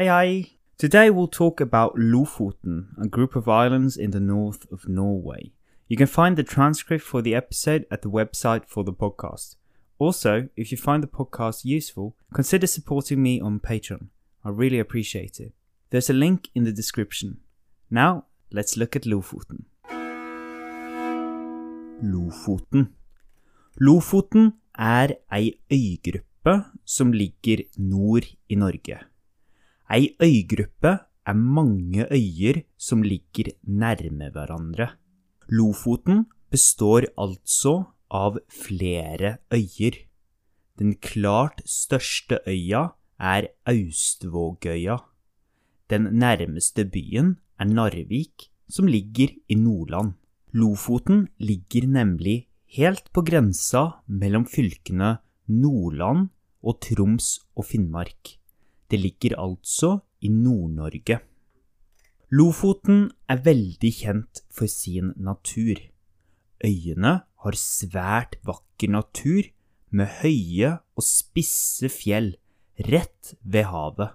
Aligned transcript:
Hi. 0.00 0.52
Today 0.76 1.10
we'll 1.10 1.26
talk 1.26 1.60
about 1.60 1.96
Lofoten, 1.96 2.86
a 3.02 3.08
group 3.08 3.34
of 3.34 3.48
islands 3.48 3.96
in 3.96 4.12
the 4.12 4.20
north 4.20 4.64
of 4.70 4.88
Norway. 4.88 5.50
You 5.88 5.96
can 5.96 6.06
find 6.06 6.36
the 6.36 6.44
transcript 6.44 7.02
for 7.02 7.20
the 7.20 7.34
episode 7.34 7.84
at 7.90 8.02
the 8.02 8.08
website 8.08 8.64
for 8.68 8.84
the 8.84 8.92
podcast. 8.92 9.56
Also, 9.98 10.50
if 10.56 10.70
you 10.70 10.78
find 10.78 11.02
the 11.02 11.08
podcast 11.08 11.64
useful, 11.64 12.14
consider 12.32 12.68
supporting 12.68 13.20
me 13.20 13.40
on 13.40 13.58
Patreon. 13.58 14.06
I 14.44 14.50
really 14.50 14.78
appreciate 14.78 15.40
it. 15.40 15.52
There's 15.90 16.10
a 16.10 16.12
link 16.12 16.48
in 16.54 16.62
the 16.62 16.70
description. 16.70 17.38
Now, 17.90 18.26
let's 18.52 18.76
look 18.76 18.94
at 18.94 19.02
Lofoten. 19.02 19.64
Lofoten. 22.04 22.94
Lofoten 23.80 24.52
er 24.78 25.16
ei 25.32 25.58
øygruppe 25.72 26.64
som 26.84 27.12
ligger 27.12 27.64
nord 27.76 28.26
i 28.48 28.54
Norge. 28.54 29.07
Ei 29.88 30.12
øygruppe 30.20 30.98
er 31.26 31.32
mange 31.34 32.04
øyer 32.12 32.62
som 32.76 33.02
ligger 33.02 33.52
nærme 33.64 34.30
hverandre. 34.32 34.88
Lofoten 35.48 36.26
består 36.50 37.08
altså 37.16 37.84
av 38.10 38.38
flere 38.52 39.38
øyer. 39.52 39.96
Den 40.78 40.94
klart 40.94 41.62
største 41.64 42.38
øya 42.46 42.92
er 43.18 43.48
Austvågøya. 43.66 44.98
Den 45.90 46.02
nærmeste 46.20 46.84
byen 46.84 47.38
er 47.58 47.64
Narvik, 47.64 48.50
som 48.68 48.86
ligger 48.86 49.32
i 49.48 49.54
Nordland. 49.54 50.12
Lofoten 50.52 51.28
ligger 51.38 51.88
nemlig 51.88 52.46
helt 52.76 53.08
på 53.12 53.24
grensa 53.24 54.02
mellom 54.06 54.44
fylkene 54.46 55.16
Nordland 55.48 56.28
og 56.62 56.80
Troms 56.84 57.38
og 57.56 57.64
Finnmark. 57.64 58.38
Det 58.88 59.00
ligger 59.00 59.36
altså 59.38 59.98
i 60.24 60.30
Nord-Norge. 60.32 61.20
Lofoten 62.32 63.08
er 63.28 63.40
veldig 63.44 63.92
kjent 64.02 64.42
for 64.52 64.68
sin 64.68 65.14
natur. 65.16 65.80
Øyene 66.64 67.14
har 67.44 67.56
svært 67.56 68.36
vakker 68.44 68.92
natur 68.92 69.48
med 69.90 70.10
høye 70.20 70.74
og 70.98 71.04
spisse 71.06 71.88
fjell 71.92 72.34
rett 72.88 73.34
ved 73.42 73.68
havet. 73.70 74.14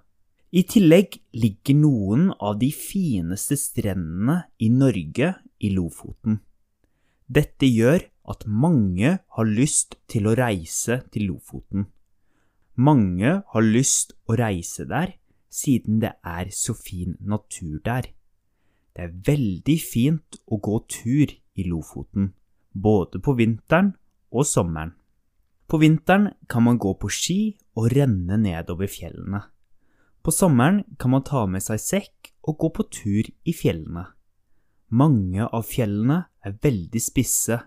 I 0.53 0.62
tillegg 0.70 1.17
ligger 1.34 1.80
noen 1.80 2.28
av 2.38 2.59
de 2.62 2.69
fineste 2.69 3.58
strendene 3.58 4.44
i 4.62 4.69
Norge 4.69 5.31
i 5.66 5.72
Lofoten. 5.73 6.38
Dette 7.25 7.66
gjør 7.66 8.06
at 8.30 8.45
mange 8.45 9.16
har 9.17 9.50
lyst 9.50 9.97
til 10.12 10.30
å 10.30 10.36
reise 10.38 11.00
til 11.09 11.31
Lofoten. 11.31 11.88
Mange 12.75 13.43
har 13.45 13.61
lyst 13.61 14.16
å 14.25 14.38
reise 14.39 14.88
der 14.89 15.13
siden 15.53 15.99
det 16.02 16.16
er 16.25 16.49
så 16.49 16.73
fin 16.73 17.16
natur 17.21 17.77
der. 17.85 18.07
Det 18.93 19.05
er 19.05 19.13
veldig 19.27 19.77
fint 19.81 20.39
å 20.49 20.57
gå 20.57 20.79
tur 20.89 21.29
i 21.29 21.66
Lofoten, 21.69 22.31
både 22.73 23.21
på 23.21 23.35
vinteren 23.38 23.94
og 24.33 24.47
sommeren. 24.49 24.95
På 25.69 25.79
vinteren 25.81 26.31
kan 26.49 26.66
man 26.66 26.77
gå 26.81 26.94
på 26.97 27.09
ski 27.09 27.55
og 27.77 27.91
renne 27.94 28.38
nedover 28.41 28.89
fjellene. 28.89 29.44
På 30.23 30.31
sommeren 30.33 30.83
kan 30.97 31.13
man 31.13 31.25
ta 31.25 31.45
med 31.45 31.63
seg 31.66 31.81
sekk 31.81 32.33
og 32.47 32.57
gå 32.61 32.69
på 32.77 32.85
tur 32.89 33.29
i 33.29 33.53
fjellene. 33.53 34.07
Mange 34.94 35.45
av 35.45 35.66
fjellene 35.66 36.23
er 36.45 36.57
veldig 36.61 37.01
spisse, 37.01 37.57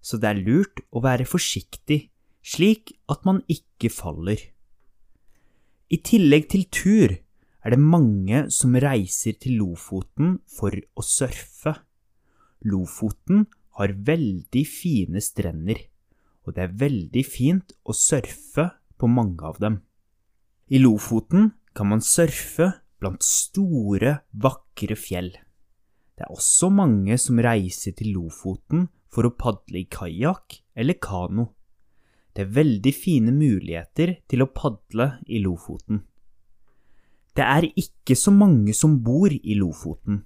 så 0.00 0.20
det 0.20 0.28
er 0.28 0.42
lurt 0.44 0.82
å 0.92 1.00
være 1.04 1.24
forsiktig, 1.28 2.08
slik 2.44 2.94
at 3.10 3.24
man 3.28 3.42
ikke 3.50 3.90
faller. 3.92 4.40
I 5.88 5.98
tillegg 6.04 6.48
til 6.52 6.66
tur 6.68 7.14
er 7.64 7.74
det 7.74 7.80
mange 7.80 8.44
som 8.54 8.76
reiser 8.76 9.38
til 9.40 9.58
Lofoten 9.60 10.38
for 10.48 10.72
å 10.72 11.04
surfe. 11.04 11.74
Lofoten 12.68 13.46
har 13.78 13.94
veldig 13.94 14.64
fine 14.66 15.22
strender, 15.22 15.80
og 16.44 16.56
det 16.56 16.64
er 16.64 16.78
veldig 16.80 17.24
fint 17.26 17.74
å 17.84 17.94
surfe 17.96 18.68
på 18.98 19.10
mange 19.10 19.44
av 19.46 19.60
dem. 19.62 19.80
I 20.68 20.80
Lofoten 20.82 21.52
kan 21.72 21.88
man 21.92 22.02
surfe 22.04 22.72
blant 22.98 23.22
store, 23.22 24.18
vakre 24.34 24.96
fjell. 24.98 25.30
Det 26.18 26.26
er 26.26 26.34
også 26.34 26.68
mange 26.74 27.14
som 27.20 27.38
reiser 27.38 27.94
til 27.94 28.16
Lofoten 28.16 28.88
for 29.14 29.28
å 29.28 29.36
padle 29.38 29.84
i 29.84 29.88
kajakk 29.88 30.58
eller 30.74 30.98
kano. 31.00 31.52
Det 32.38 32.44
er 32.46 32.54
veldig 32.54 32.92
fine 32.94 33.32
muligheter 33.34 34.12
til 34.30 34.44
å 34.44 34.52
padle 34.54 35.18
i 35.26 35.40
Lofoten. 35.42 36.06
Det 37.34 37.42
er 37.42 37.66
ikke 37.66 38.14
så 38.14 38.30
mange 38.30 38.70
som 38.78 39.02
bor 39.02 39.26
i 39.26 39.58
Lofoten. 39.58 40.22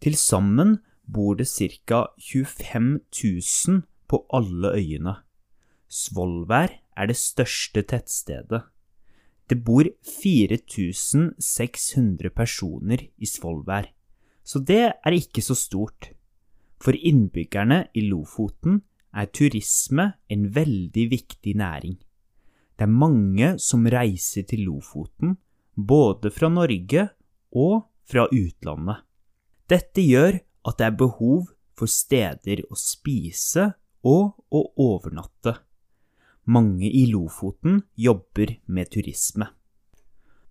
Til 0.00 0.16
sammen 0.16 0.80
bor 1.04 1.36
det 1.36 1.44
ca. 1.52 2.08
25 2.16 3.04
000 3.04 3.84
på 4.08 4.24
alle 4.32 4.72
øyene. 4.80 5.28
Svolvær 5.92 6.72
er 6.96 7.12
det 7.12 7.20
største 7.20 7.84
tettstedet. 7.84 8.64
Det 9.44 9.60
bor 9.60 9.84
4600 10.08 12.32
personer 12.32 13.12
i 13.20 13.28
Svolvær, 13.28 13.92
så 14.40 14.56
det 14.58 14.96
er 15.04 15.12
ikke 15.12 15.44
så 15.44 15.52
stort. 15.52 16.16
For 16.80 16.96
innbyggerne 16.96 17.92
i 17.92 18.08
Lofoten 18.08 18.88
er 19.12 19.28
turisme 19.34 20.12
en 20.32 20.48
veldig 20.54 21.06
viktig 21.10 21.54
næring. 21.60 21.96
Det 22.76 22.86
er 22.86 22.98
mange 22.98 23.54
som 23.60 23.84
reiser 23.86 24.46
til 24.48 24.64
Lofoten, 24.66 25.36
både 25.76 26.32
fra 26.32 26.48
Norge 26.48 27.08
og 27.52 27.84
fra 28.08 28.26
utlandet. 28.32 29.04
Dette 29.68 30.04
gjør 30.04 30.40
at 30.68 30.78
det 30.78 30.86
er 30.86 30.98
behov 30.98 31.52
for 31.76 31.90
steder 31.90 32.64
å 32.70 32.78
spise 32.78 33.72
og 34.02 34.34
å 34.52 34.62
overnatte. 34.82 35.54
Mange 36.50 36.88
i 36.90 37.06
Lofoten 37.10 37.84
jobber 37.94 38.56
med 38.66 38.90
turisme. 38.90 39.46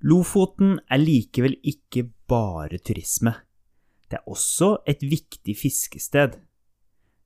Lofoten 0.01 0.79
er 0.89 1.01
likevel 1.01 1.57
ikke 1.67 2.07
bare 2.31 2.79
turisme. 2.79 3.35
Det 4.09 4.17
er 4.21 4.31
også 4.31 4.77
et 4.87 5.03
viktig 5.03 5.53
fiskested. 5.59 6.39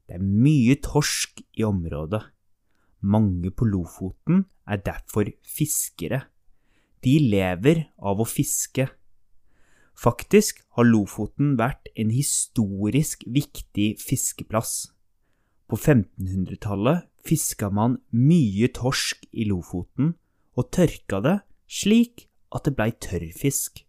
Det 0.06 0.20
er 0.20 0.24
mye 0.24 0.76
torsk 0.86 1.42
i 1.58 1.66
området. 1.66 2.22
Mange 3.02 3.52
på 3.52 3.66
Lofoten 3.66 4.46
er 4.70 4.82
derfor 4.86 5.30
fiskere. 5.46 6.26
De 7.06 7.18
lever 7.22 7.86
av 7.98 8.22
å 8.22 8.28
fiske. 8.30 8.88
Faktisk 9.96 10.62
har 10.78 10.88
Lofoten 10.88 11.56
vært 11.58 11.90
en 11.96 12.12
historisk 12.14 13.24
viktig 13.26 13.96
fiskeplass. 14.02 14.92
På 15.66 15.78
1500-tallet 15.80 17.08
fiska 17.26 17.72
man 17.74 17.98
mye 18.14 18.70
torsk 18.74 19.26
i 19.34 19.48
Lofoten 19.50 20.14
og 20.56 20.70
tørka 20.76 21.22
det 21.26 21.40
slik 21.66 22.28
at 22.54 22.68
det 22.68 22.76
blei 22.78 22.92
tørrfisk. 23.02 23.82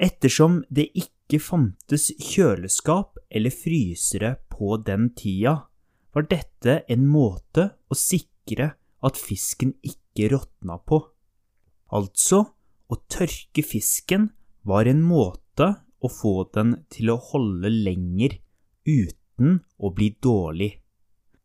Ettersom 0.00 0.62
det 0.72 0.88
ikke 0.96 1.42
fantes 1.44 2.08
kjøleskap 2.16 3.19
eller 3.30 3.54
frysere 3.54 4.34
på 4.50 4.76
den 4.86 5.10
tida, 5.14 5.56
var 6.12 6.26
dette 6.30 6.80
en 6.90 7.06
måte 7.06 7.70
å 7.88 7.96
sikre 7.96 8.72
at 9.06 9.18
fisken 9.18 9.76
ikke 9.86 10.32
råtna 10.34 10.80
på. 10.82 11.00
Altså, 11.94 12.42
å 12.90 12.94
tørke 13.10 13.62
fisken 13.62 14.30
var 14.66 14.90
en 14.90 15.02
måte 15.06 15.70
å 16.00 16.10
få 16.10 16.34
den 16.54 16.74
til 16.92 17.12
å 17.14 17.20
holde 17.30 17.70
lenger 17.70 18.36
uten 18.88 19.60
å 19.78 19.92
bli 19.94 20.10
dårlig. 20.22 20.72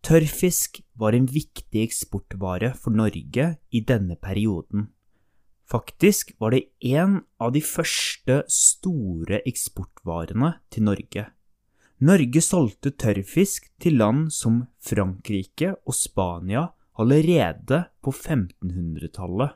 Tørrfisk 0.06 0.82
var 1.02 1.16
en 1.18 1.26
viktig 1.26 1.82
eksportvare 1.82 2.76
for 2.78 2.94
Norge 2.94 3.48
i 3.74 3.82
denne 3.82 4.18
perioden. 4.22 4.90
Faktisk 5.66 6.36
var 6.38 6.54
det 6.54 6.68
en 6.94 7.24
av 7.42 7.56
de 7.56 7.62
første 7.66 8.44
store 8.52 9.40
eksportvarene 9.50 10.52
til 10.70 10.86
Norge. 10.86 11.26
Norge 12.06 12.42
solgte 12.44 12.92
tørrfisk 13.02 13.72
til 13.82 13.96
land 13.98 14.28
som 14.30 14.60
Frankrike 14.84 15.72
og 15.88 15.96
Spania 15.98 16.68
allerede 17.02 17.80
på 18.04 18.12
1500-tallet. 18.14 19.56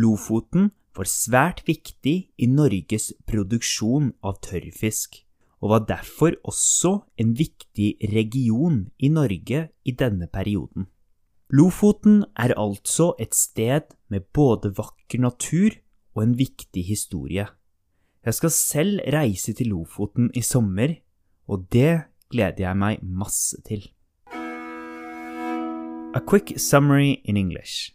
Lofoten 0.00 0.70
var 0.96 1.10
svært 1.10 1.60
viktig 1.66 2.14
i 2.32 2.48
Norges 2.48 3.10
produksjon 3.28 4.14
av 4.24 4.38
tørrfisk, 4.46 5.20
og 5.60 5.74
var 5.74 5.86
derfor 5.90 6.38
også 6.48 6.94
en 7.20 7.36
viktig 7.36 7.92
region 8.14 8.86
i 8.96 9.12
Norge 9.12 9.66
i 9.84 9.92
denne 9.92 10.30
perioden. 10.32 10.88
Lofoten 11.52 12.24
er 12.40 12.56
altså 12.56 13.12
et 13.20 13.36
sted 13.36 13.92
med 14.08 14.24
både 14.32 14.72
vakker 14.78 15.20
natur 15.20 15.76
og 16.16 16.24
en 16.24 16.38
viktig 16.38 16.86
historie. 16.88 17.44
Jeg 18.24 18.34
skal 18.34 18.50
selv 18.50 19.02
reise 19.12 19.52
til 19.52 19.74
Lofoten 19.74 20.32
i 20.34 20.40
sommer 20.40 20.96
og 21.48 21.66
det 21.72 22.02
gleder 22.30 22.68
jeg 22.68 22.76
meg 22.76 22.98
masse 23.02 23.56
til. 23.66 23.90
A 26.16 26.20
quick 26.20 26.58
summary 26.58 27.16
in 27.24 27.36
English. 27.36 27.92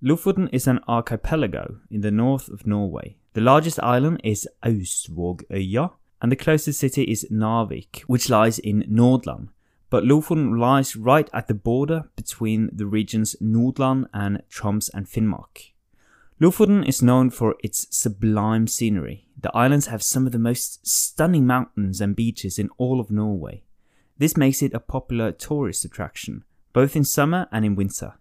Lofoten 0.00 0.48
is 0.52 0.68
an 0.68 0.78
archipelago 0.86 1.80
in 1.90 2.02
the 2.02 2.10
north 2.10 2.48
of 2.52 2.66
Norway 2.66 3.16
The 3.36 3.42
largest 3.42 3.78
island 3.82 4.20
is 4.24 4.48
Ausvågøya, 4.62 5.90
and 6.22 6.32
the 6.32 6.36
closest 6.36 6.80
city 6.80 7.02
is 7.02 7.26
Narvik, 7.30 8.00
which 8.06 8.30
lies 8.30 8.58
in 8.58 8.82
Nordland. 8.88 9.48
But 9.90 10.04
Lofoten 10.04 10.58
lies 10.58 10.96
right 10.96 11.28
at 11.34 11.46
the 11.46 11.52
border 11.52 12.04
between 12.16 12.70
the 12.72 12.86
regions 12.86 13.36
Nordland 13.38 14.06
and 14.14 14.38
Troms 14.48 14.88
and 14.94 15.06
Finnmark. 15.06 15.75
Lofoten 16.38 16.86
is 16.86 17.02
known 17.02 17.30
for 17.30 17.56
its 17.64 17.86
sublime 17.96 18.66
scenery. 18.66 19.26
The 19.40 19.56
islands 19.56 19.86
have 19.86 20.02
some 20.02 20.26
of 20.26 20.32
the 20.32 20.38
most 20.38 20.86
stunning 20.86 21.46
mountains 21.46 21.98
and 22.02 22.14
beaches 22.14 22.58
in 22.58 22.68
all 22.76 23.00
of 23.00 23.10
Norway. 23.10 23.64
This 24.18 24.36
makes 24.36 24.62
it 24.62 24.74
a 24.74 24.80
popular 24.80 25.32
tourist 25.32 25.86
attraction, 25.86 26.44
both 26.74 26.94
in 26.94 27.04
summer 27.04 27.48
and 27.50 27.64
in 27.64 27.74
winter. 27.74 28.14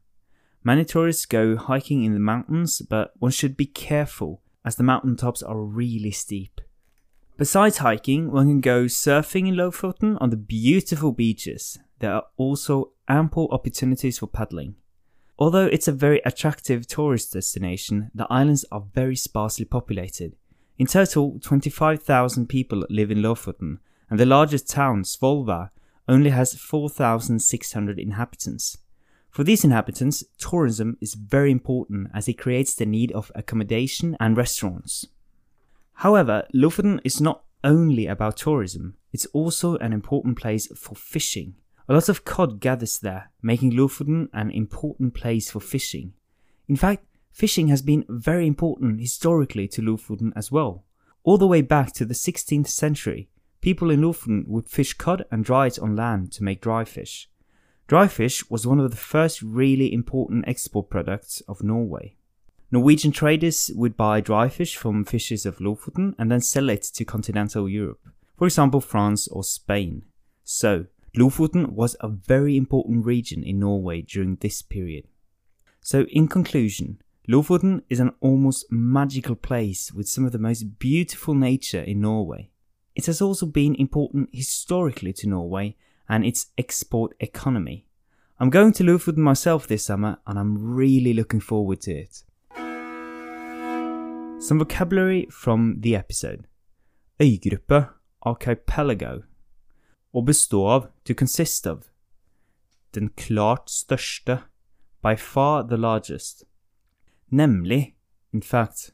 Many 0.63 0.85
tourists 0.85 1.25
go 1.25 1.57
hiking 1.57 2.03
in 2.03 2.13
the 2.13 2.19
mountains, 2.19 2.81
but 2.81 3.11
one 3.19 3.31
should 3.31 3.57
be 3.57 3.65
careful 3.65 4.41
as 4.63 4.77
the 4.77 4.83
mountain 4.83 5.17
tops 5.17 5.43
are 5.43 5.59
really 5.59 6.11
steep. 6.11 6.61
Besides 7.37 7.79
hiking, 7.79 8.31
one 8.31 8.47
can 8.47 8.61
go 8.61 8.85
surfing 8.85 9.49
in 9.49 9.55
Lofoten 9.55 10.17
on 10.21 10.29
the 10.29 10.37
beautiful 10.37 11.11
beaches. 11.11 11.79
There 11.99 12.13
are 12.13 12.27
also 12.37 12.93
ample 13.09 13.49
opportunities 13.51 14.19
for 14.19 14.27
paddling. 14.27 14.75
Although 15.37 15.65
it's 15.65 15.87
a 15.87 15.91
very 15.91 16.21
attractive 16.25 16.87
tourist 16.87 17.33
destination, 17.33 18.09
the 18.15 18.27
islands 18.29 18.65
are 18.71 18.85
very 18.93 19.15
sparsely 19.17 19.65
populated. 19.65 20.35
In 20.77 20.87
total, 20.87 21.39
25,000 21.41 22.47
people 22.47 22.85
live 22.89 23.11
in 23.11 23.21
Lofoten, 23.21 23.79
and 24.09 24.19
the 24.19 24.25
largest 24.25 24.69
town, 24.69 25.03
Svolvær, 25.03 25.69
only 26.07 26.29
has 26.29 26.55
4,600 26.55 27.99
inhabitants. 27.99 28.77
For 29.29 29.43
these 29.43 29.65
inhabitants, 29.65 30.23
tourism 30.37 30.97
is 31.01 31.15
very 31.15 31.51
important 31.51 32.09
as 32.13 32.29
it 32.29 32.37
creates 32.37 32.73
the 32.73 32.85
need 32.85 33.11
of 33.11 33.31
accommodation 33.35 34.15
and 34.19 34.37
restaurants. 34.37 35.07
However, 35.95 36.47
Lofoten 36.53 37.01
is 37.03 37.19
not 37.19 37.43
only 37.63 38.07
about 38.07 38.37
tourism, 38.37 38.95
it's 39.11 39.25
also 39.27 39.75
an 39.77 39.91
important 39.91 40.37
place 40.37 40.67
for 40.77 40.95
fishing. 40.95 41.55
A 41.87 41.93
lot 41.93 42.09
of 42.09 42.25
cod 42.25 42.59
gathers 42.59 42.97
there, 42.97 43.31
making 43.43 43.71
Lofoten 43.71 44.27
an 44.33 44.49
important 44.49 45.13
place 45.13 45.51
for 45.51 45.59
fishing. 45.59 46.13
In 46.67 46.75
fact, 46.75 47.05
fishing 47.31 47.67
has 47.67 47.83
been 47.83 48.05
very 48.09 48.47
important 48.47 48.99
historically 48.99 49.67
to 49.67 49.81
Lofoten 49.83 50.33
as 50.35 50.51
well. 50.51 50.83
All 51.23 51.37
the 51.37 51.47
way 51.47 51.61
back 51.61 51.93
to 51.93 52.05
the 52.05 52.15
16th 52.15 52.67
century, 52.67 53.29
people 53.61 53.91
in 53.91 54.01
Lofoten 54.01 54.47
would 54.47 54.67
fish 54.67 54.93
cod 54.93 55.25
and 55.29 55.45
dry 55.45 55.67
it 55.67 55.77
on 55.77 55.95
land 55.95 56.31
to 56.33 56.43
make 56.43 56.61
dry 56.61 56.85
fish. 56.85 57.29
Dry 57.87 58.07
fish 58.07 58.49
was 58.49 58.65
one 58.65 58.79
of 58.79 58.89
the 58.89 58.97
first 58.97 59.43
really 59.43 59.93
important 59.93 60.47
export 60.47 60.89
products 60.89 61.41
of 61.41 61.63
Norway. 61.63 62.15
Norwegian 62.71 63.11
traders 63.11 63.69
would 63.75 63.95
buy 63.95 64.21
dry 64.21 64.49
fish 64.49 64.75
from 64.75 65.05
fishers 65.05 65.45
of 65.45 65.59
Lofoten 65.59 66.15
and 66.17 66.31
then 66.31 66.41
sell 66.41 66.69
it 66.69 66.81
to 66.81 67.05
continental 67.05 67.69
Europe, 67.69 68.09
for 68.37 68.47
example 68.47 68.81
France 68.81 69.27
or 69.27 69.43
Spain. 69.43 70.03
So, 70.43 70.87
Lofoten 71.17 71.69
was 71.69 71.95
a 72.01 72.09
very 72.09 72.57
important 72.57 73.05
region 73.05 73.41
in 73.43 73.59
Norway 73.59 74.01
during 74.01 74.35
this 74.35 74.61
period. 74.61 75.05
So, 75.81 76.05
in 76.09 76.27
conclusion, 76.27 77.01
Lofoten 77.29 77.83
is 77.89 77.99
an 77.99 78.11
almost 78.19 78.65
magical 78.69 79.35
place 79.35 79.93
with 79.93 80.09
some 80.09 80.25
of 80.25 80.31
the 80.31 80.39
most 80.39 80.77
beautiful 80.77 81.33
nature 81.33 81.81
in 81.81 82.01
Norway. 82.01 82.49
It 82.95 83.05
has 83.05 83.21
also 83.21 83.45
been 83.45 83.75
important 83.75 84.29
historically 84.33 85.13
to 85.13 85.27
Norway 85.27 85.75
and 86.09 86.25
its 86.25 86.47
export 86.57 87.13
economy. 87.19 87.87
I'm 88.39 88.49
going 88.49 88.73
to 88.73 88.83
Lofoten 88.83 89.17
myself 89.17 89.67
this 89.67 89.85
summer 89.85 90.17
and 90.27 90.37
I'm 90.37 90.75
really 90.75 91.13
looking 91.13 91.39
forward 91.39 91.81
to 91.81 91.91
it. 91.91 92.23
Some 94.41 94.59
vocabulary 94.59 95.27
from 95.31 95.77
the 95.79 95.95
episode. 95.95 96.45
Øygruppe, 97.19 97.89
archipelago. 98.25 99.23
Å 100.15 100.23
bestå 100.23 100.63
av, 100.71 100.87
to 101.03 101.13
consist 101.13 101.67
of. 101.67 101.89
Den 102.95 103.09
klart 103.19 103.69
største, 103.69 104.39
by 105.03 105.15
far 105.19 105.67
the 105.67 105.77
largest. 105.77 106.45
Nemlig, 107.29 107.95
in 108.33 108.41
fact. 108.41 108.93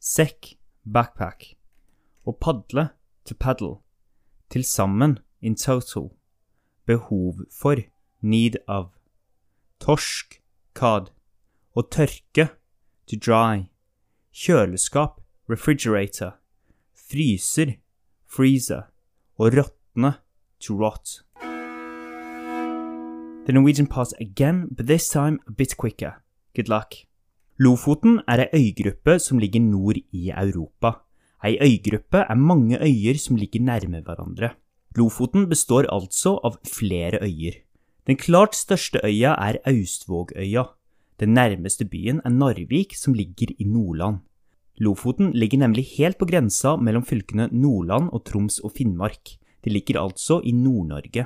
Sekk, 0.00 0.56
backpack. 0.84 1.56
og 2.26 2.40
padle, 2.40 2.88
to 3.24 3.34
paddle. 3.34 3.82
Til 4.50 4.64
sammen, 4.64 5.18
in 5.40 5.54
total 5.54 6.10
behov 6.86 7.34
for, 7.50 7.76
need 8.20 8.56
of. 8.68 8.94
Torsk, 9.80 10.40
cod. 10.74 11.10
og 11.74 11.90
tørke, 11.90 12.48
to 13.06 13.16
dry. 13.20 13.66
Kjøleskap, 14.32 15.20
refrigerator. 15.50 16.38
Fryser, 16.94 17.76
freezer. 18.26 18.82
og 19.38 19.52
råtne, 19.52 20.14
to 20.66 20.76
rot. 20.76 21.22
The 23.46 23.52
Norwegian 23.52 23.86
part 23.86 24.12
again, 24.20 24.68
but 24.70 24.86
this 24.86 25.08
time 25.08 25.38
a 25.46 25.52
bit 25.52 25.76
quicker. 25.76 26.14
Good 26.54 26.68
luck. 26.68 26.94
Lofoten 27.58 28.20
er 28.28 28.42
ei 28.52 28.72
øygruppe 28.74 29.18
som 29.18 29.38
ligger 29.38 29.60
nord 29.60 29.96
i 30.12 30.30
Europa. 30.30 30.90
Ei 31.44 31.56
øygruppe 31.62 32.18
er 32.28 32.34
mange 32.34 32.78
øyer 32.82 33.18
som 33.18 33.36
ligger 33.36 33.60
nærme 33.60 34.02
hverandre. 34.02 34.50
Lofoten 34.96 35.48
består 35.48 35.86
altså 35.92 36.40
av 36.44 36.58
flere 36.66 37.22
øyer. 37.22 37.62
Den 38.06 38.16
klart 38.16 38.54
største 38.54 39.00
øya 39.04 39.34
er 39.38 39.56
Austvågøya. 39.66 40.64
Den 41.20 41.34
nærmeste 41.34 41.84
byen 41.84 42.20
er 42.24 42.30
Narvik, 42.30 42.94
som 42.94 43.14
ligger 43.14 43.46
i 43.58 43.64
Nordland. 43.64 44.16
Lofoten 44.78 45.32
ligger 45.32 45.58
nemlig 45.58 45.86
helt 45.96 46.18
på 46.18 46.26
grensa 46.26 46.76
mellom 46.76 47.04
fylkene 47.04 47.48
Nordland 47.52 48.10
og 48.12 48.24
Troms 48.24 48.58
og 48.58 48.72
Finnmark. 48.76 49.38
Det 49.66 49.72
ligger 49.74 49.98
altså 49.98 50.38
i 50.46 50.52
Nord-Norge. 50.54 51.24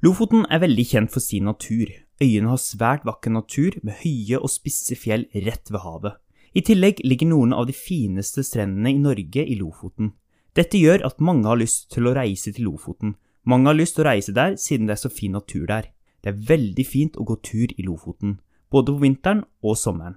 Lofoten 0.00 0.46
er 0.48 0.62
veldig 0.62 0.84
kjent 0.88 1.10
for 1.12 1.20
sin 1.20 1.44
natur. 1.44 1.90
Øyene 2.22 2.48
har 2.48 2.60
svært 2.62 3.04
vakker 3.04 3.34
natur 3.34 3.76
med 3.84 3.98
høye 4.00 4.40
og 4.40 4.48
spisse 4.48 4.96
fjell 4.96 5.26
rett 5.44 5.68
ved 5.68 5.84
havet. 5.84 6.16
I 6.56 6.62
tillegg 6.64 7.02
ligger 7.04 7.28
noen 7.28 7.52
av 7.52 7.66
de 7.68 7.76
fineste 7.76 8.40
strendene 8.48 8.94
i 8.94 9.02
Norge 9.02 9.44
i 9.44 9.58
Lofoten. 9.60 10.14
Dette 10.56 10.80
gjør 10.80 11.04
at 11.04 11.20
mange 11.20 11.44
har 11.44 11.60
lyst 11.60 11.90
til 11.92 12.08
å 12.08 12.16
reise 12.16 12.54
til 12.56 12.70
Lofoten. 12.70 13.12
Mange 13.44 13.68
har 13.68 13.76
lyst 13.76 13.98
til 13.98 14.06
å 14.06 14.08
reise 14.08 14.32
der 14.32 14.56
siden 14.56 14.88
det 14.88 14.96
er 14.96 15.04
så 15.04 15.12
fin 15.12 15.36
natur 15.36 15.68
der. 15.68 15.92
Det 16.24 16.32
er 16.32 16.44
veldig 16.48 16.86
fint 16.88 17.20
å 17.20 17.28
gå 17.28 17.36
tur 17.44 17.76
i 17.76 17.84
Lofoten, 17.84 18.38
både 18.72 18.96
på 18.96 19.04
vinteren 19.04 19.44
og 19.60 19.76
sommeren. 19.76 20.16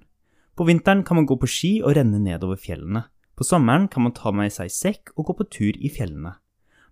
På 0.56 0.64
vinteren 0.64 1.04
kan 1.04 1.20
man 1.20 1.28
gå 1.28 1.36
på 1.36 1.48
ski 1.48 1.74
og 1.84 2.00
renne 2.00 2.24
nedover 2.24 2.56
fjellene. 2.56 3.10
På 3.36 3.44
sommeren 3.44 3.92
kan 3.92 4.08
man 4.08 4.16
ta 4.16 4.32
med 4.32 4.56
seg 4.56 4.72
sekk 4.72 5.12
og 5.18 5.28
gå 5.28 5.42
på 5.42 5.52
tur 5.60 5.76
i 5.76 5.92
fjellene. 5.92 6.40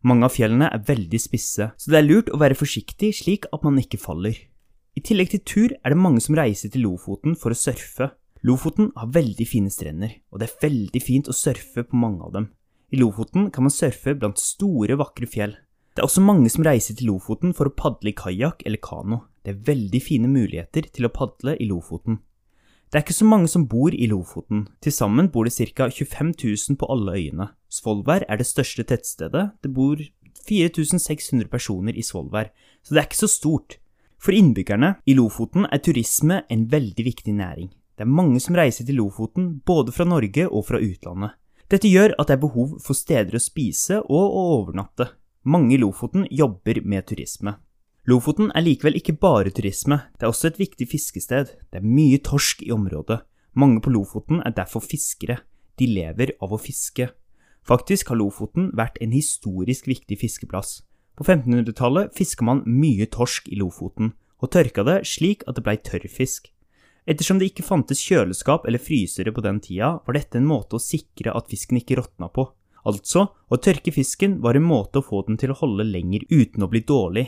Mange 0.06 0.28
av 0.28 0.36
fjellene 0.36 0.70
er 0.70 0.84
veldig 0.86 1.20
spisse, 1.22 1.72
så 1.74 1.92
det 1.92 1.98
er 2.00 2.06
lurt 2.06 2.30
å 2.30 2.40
være 2.42 2.58
forsiktig 2.58 3.14
slik 3.18 3.48
at 3.54 3.64
man 3.66 3.80
ikke 3.82 4.00
faller. 4.02 4.38
I 4.98 5.04
tillegg 5.06 5.32
til 5.34 5.44
tur 5.46 5.74
er 5.78 5.94
det 5.94 6.02
mange 6.02 6.22
som 6.24 6.38
reiser 6.38 6.72
til 6.74 6.86
Lofoten 6.86 7.36
for 7.38 7.54
å 7.54 7.58
surfe. 7.58 8.12
Lofoten 8.46 8.92
har 8.98 9.12
veldig 9.14 9.48
fine 9.50 9.74
strender, 9.74 10.14
og 10.32 10.42
det 10.42 10.50
er 10.50 10.62
veldig 10.68 11.02
fint 11.02 11.30
å 11.30 11.36
surfe 11.38 11.84
på 11.86 11.98
mange 11.98 12.26
av 12.26 12.36
dem. 12.38 12.52
I 12.94 13.02
Lofoten 13.02 13.50
kan 13.52 13.66
man 13.66 13.74
surfe 13.74 14.14
blant 14.16 14.40
store, 14.42 14.98
vakre 14.98 15.28
fjell. 15.30 15.58
Det 15.94 16.04
er 16.04 16.08
også 16.08 16.22
mange 16.22 16.50
som 16.54 16.66
reiser 16.66 16.98
til 16.98 17.10
Lofoten 17.10 17.56
for 17.58 17.70
å 17.70 17.74
padle 17.74 18.14
i 18.14 18.18
kajakk 18.18 18.62
eller 18.70 18.82
kano. 18.82 19.24
Det 19.42 19.54
er 19.54 19.66
veldig 19.70 20.02
fine 20.04 20.30
muligheter 20.30 20.86
til 20.94 21.08
å 21.08 21.14
padle 21.14 21.58
i 21.58 21.68
Lofoten. 21.70 22.22
Det 22.88 22.96
er 22.96 23.04
ikke 23.04 23.18
så 23.18 23.26
mange 23.28 23.50
som 23.52 23.66
bor 23.68 23.92
i 23.92 24.08
Lofoten. 24.08 24.68
Til 24.80 24.94
sammen 24.96 25.28
bor 25.28 25.44
det 25.44 25.52
ca. 25.54 25.90
25 25.92 26.34
000 26.40 26.78
på 26.80 26.88
alle 26.88 27.18
øyene. 27.20 27.50
Svolvær 27.68 28.24
er 28.30 28.40
det 28.40 28.48
største 28.48 28.86
tettstedet. 28.88 29.60
Det 29.64 29.74
bor 29.76 30.00
4600 30.48 31.50
personer 31.52 31.94
i 31.94 32.02
Svolvær, 32.02 32.48
så 32.84 32.94
det 32.94 33.02
er 33.02 33.10
ikke 33.10 33.20
så 33.26 33.28
stort. 33.28 33.78
For 34.18 34.32
innbyggerne 34.32 34.96
i 35.06 35.18
Lofoten 35.20 35.68
er 35.68 35.84
turisme 35.84 36.42
en 36.50 36.72
veldig 36.72 37.06
viktig 37.06 37.36
næring. 37.36 37.70
Det 37.98 38.06
er 38.06 38.16
mange 38.22 38.40
som 38.40 38.56
reiser 38.56 38.86
til 38.86 39.02
Lofoten, 39.02 39.60
både 39.66 39.92
fra 39.92 40.06
Norge 40.06 40.48
og 40.48 40.66
fra 40.70 40.80
utlandet. 40.80 41.36
Dette 41.68 41.92
gjør 41.92 42.14
at 42.16 42.30
det 42.30 42.38
er 42.38 42.46
behov 42.46 42.78
for 42.80 42.96
steder 42.96 43.36
å 43.36 43.44
spise 43.44 44.00
og 44.00 44.36
å 44.40 44.44
overnatte. 44.62 45.10
Mange 45.44 45.76
i 45.76 45.82
Lofoten 45.82 46.24
jobber 46.32 46.80
med 46.86 47.04
turisme. 47.10 47.58
Lofoten 48.08 48.54
er 48.56 48.64
likevel 48.64 48.96
ikke 48.96 49.18
bare 49.20 49.52
turisme, 49.52 49.98
det 50.16 50.24
er 50.24 50.32
også 50.32 50.48
et 50.48 50.60
viktig 50.62 50.86
fiskested. 50.88 51.50
Det 51.68 51.82
er 51.82 51.84
mye 51.84 52.22
torsk 52.24 52.62
i 52.64 52.72
området. 52.72 53.20
Mange 53.60 53.82
på 53.84 53.92
Lofoten 53.92 54.40
er 54.48 54.54
derfor 54.56 54.80
fiskere. 54.80 55.42
De 55.76 55.90
lever 55.92 56.32
av 56.40 56.54
å 56.56 56.60
fiske. 56.62 57.10
Faktisk 57.68 58.14
har 58.14 58.20
Lofoten 58.22 58.70
vært 58.80 58.96
en 59.04 59.12
historisk 59.12 59.90
viktig 59.92 60.16
fiskeplass. 60.22 60.86
På 61.20 61.26
1500-tallet 61.26 62.14
fiska 62.16 62.46
man 62.48 62.62
mye 62.64 63.10
torsk 63.12 63.50
i 63.52 63.58
Lofoten, 63.60 64.14
og 64.40 64.54
tørka 64.56 64.86
det 64.88 65.02
slik 65.10 65.44
at 65.44 65.58
det 65.58 65.64
blei 65.66 65.76
tørrfisk. 65.82 66.48
Ettersom 67.08 67.42
det 67.42 67.50
ikke 67.52 67.66
fantes 67.68 68.04
kjøleskap 68.08 68.70
eller 68.70 68.84
frysere 68.84 69.34
på 69.36 69.44
den 69.44 69.60
tida, 69.64 69.98
var 70.06 70.16
dette 70.16 70.40
en 70.40 70.48
måte 70.48 70.78
å 70.78 70.84
sikre 70.84 71.34
at 71.36 71.52
fisken 71.52 71.82
ikke 71.82 71.98
råtna 72.00 72.32
på. 72.32 72.46
Altså, 72.88 73.26
å 73.52 73.60
tørke 73.60 73.92
fisken 73.92 74.40
var 74.44 74.56
en 74.56 74.68
måte 74.68 75.02
å 75.02 75.06
få 75.06 75.26
den 75.28 75.40
til 75.42 75.52
å 75.52 75.60
holde 75.60 75.88
lenger 75.88 76.24
uten 76.32 76.64
å 76.64 76.72
bli 76.72 76.86
dårlig. 76.88 77.26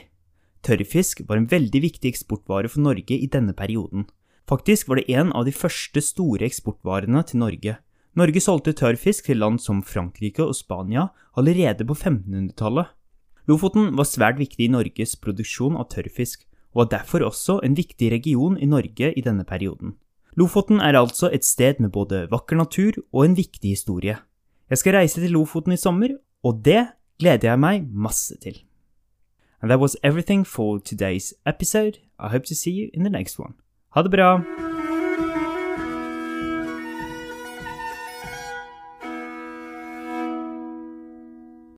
Tørrfisk 0.66 1.22
var 1.28 1.39
en 1.39 1.48
veldig 1.50 1.82
viktig 1.86 2.10
eksportvare 2.12 2.70
for 2.72 2.84
Norge 2.84 3.16
i 3.16 3.30
denne 3.32 3.56
perioden. 3.56 4.08
Faktisk 4.50 4.89
var 4.89 5.00
det 5.00 5.10
en 5.13 5.32
av 5.32 5.46
de 5.46 5.54
første 5.54 6.01
store 6.04 6.48
eksportvarene 6.48 7.22
til 7.30 7.39
Norge. 7.44 7.78
Norge 8.18 8.42
solgte 8.42 8.74
tørrfisk 8.74 9.30
til 9.30 9.39
land 9.39 9.62
som 9.62 9.84
Frankrike 9.86 10.44
og 10.44 10.58
Spania 10.58 11.10
allerede 11.38 11.86
på 11.86 11.96
1500-tallet. 11.96 12.89
Lofoten 13.48 13.94
var 13.98 14.06
svært 14.10 14.39
viktig 14.42 14.68
i 14.68 14.74
Norges 14.74 15.16
produksjon 15.22 15.78
av 15.80 15.88
tørrfisk, 15.94 16.44
og 16.74 16.84
var 16.84 16.92
derfor 16.98 17.25
også 17.25 17.60
en 17.66 17.78
viktig 17.78 18.12
region 18.12 18.58
i 18.62 18.68
Norge 18.70 19.13
i 19.13 19.25
denne 19.25 19.46
perioden. 19.48 19.96
Lofoten 20.38 20.82
er 20.82 20.98
altså 21.00 21.32
et 21.34 21.46
sted 21.46 21.80
med 21.82 21.92
både 21.94 22.28
vakker 22.30 22.60
natur 22.60 23.00
og 23.12 23.25
en 23.25 23.38
viktig 23.38 23.74
historie. 23.74 24.18
Jeg 24.70 24.82
skal 24.82 25.00
reise 25.00 25.22
til 25.22 25.34
Lofoten 25.34 25.74
i 25.74 25.82
sommer, 25.82 26.13
og 26.46 26.62
det 26.66 26.84
gleder 27.20 27.51
jeg 27.51 27.62
meg 27.62 27.88
masse 27.89 28.38
til. 28.44 28.60
And 29.62 29.70
that 29.72 29.80
was 29.80 29.98
everything 30.04 30.44
for 30.44 30.80
today's 30.80 31.34
episode. 31.46 32.00
I 32.18 32.30
hope 32.30 32.46
to 32.46 32.56
see 32.56 32.72
you 32.72 32.89
in 32.94 33.04
the 33.04 33.10
next 33.10 33.39
one. 33.39 33.54
Ha 33.89 34.01
det 34.01 34.10
bra! 34.10 34.69